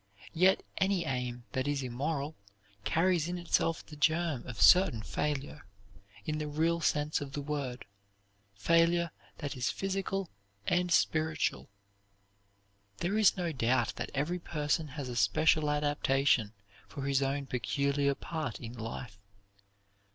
Yet 0.33 0.63
any 0.79 1.05
aim 1.05 1.43
that 1.51 1.67
is 1.67 1.83
immoral 1.83 2.35
carries 2.83 3.27
in 3.27 3.37
itself 3.37 3.85
the 3.85 3.95
germ 3.95 4.47
of 4.47 4.59
certain 4.59 5.03
failure, 5.03 5.67
in 6.25 6.39
the 6.39 6.47
real 6.47 6.81
sense 6.81 7.21
of 7.21 7.33
the 7.33 7.41
word 7.43 7.85
failure 8.55 9.11
that 9.37 9.55
is 9.55 9.69
physical 9.69 10.31
and 10.65 10.91
spiritual. 10.91 11.69
There 12.97 13.15
is 13.15 13.37
no 13.37 13.51
doubt 13.51 13.93
that 13.97 14.09
every 14.15 14.39
person 14.39 14.87
has 14.87 15.07
a 15.07 15.15
special 15.15 15.69
adaptation 15.69 16.53
for 16.87 17.03
his 17.05 17.21
own 17.21 17.45
peculiar 17.45 18.15
part 18.15 18.59
in 18.59 18.73
life. 18.73 19.19